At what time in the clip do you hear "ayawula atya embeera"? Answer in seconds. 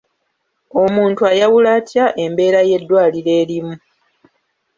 1.31-2.61